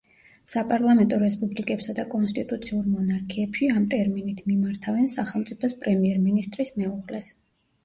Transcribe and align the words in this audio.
საპარლამენტო 0.51 1.19
რესპუბლიკებსა 1.23 1.93
და 1.99 2.05
კონსტიტუციურ 2.13 2.87
მონარქიებში, 2.95 3.71
ამ 3.75 3.87
ტერმინით 3.93 4.41
მიმართავენ 4.55 5.15
სახელმწიფოს 5.19 5.79
პრემიერ-მინისტრის 5.87 6.77
მეუღლეს. 6.83 7.33